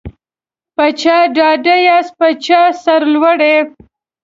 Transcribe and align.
په 0.75 0.85
چا 1.01 1.17
ډاډه 1.35 1.75
یاست 1.87 2.13
په 2.19 2.27
چا 2.45 2.61
سرلوړي 2.83 3.55